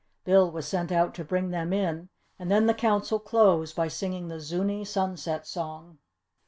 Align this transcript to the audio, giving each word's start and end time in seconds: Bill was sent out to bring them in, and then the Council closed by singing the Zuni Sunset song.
Bill 0.23 0.49
was 0.49 0.67
sent 0.67 0.91
out 0.91 1.13
to 1.13 1.23
bring 1.23 1.51
them 1.51 1.71
in, 1.71 2.09
and 2.39 2.49
then 2.49 2.65
the 2.65 2.73
Council 2.73 3.19
closed 3.19 3.75
by 3.75 3.87
singing 3.87 4.29
the 4.29 4.39
Zuni 4.39 4.83
Sunset 4.83 5.45
song. 5.45 5.99